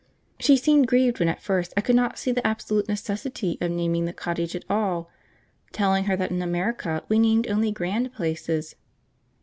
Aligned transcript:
She 0.39 0.57
seemed 0.57 0.87
grieved 0.87 1.19
when 1.19 1.29
at 1.29 1.43
first 1.43 1.75
I 1.77 1.81
could 1.81 1.95
not 1.95 2.17
see 2.17 2.31
the 2.31 2.47
absolute 2.47 2.87
necessity 2.87 3.59
of 3.61 3.69
naming 3.69 4.05
the 4.05 4.13
cottage 4.13 4.55
at 4.55 4.65
all, 4.67 5.11
telling 5.73 6.05
her 6.05 6.15
that 6.15 6.31
in 6.31 6.41
America 6.41 7.03
we 7.07 7.19
named 7.19 7.47
only 7.47 7.71
grand 7.71 8.11
places. 8.11 8.73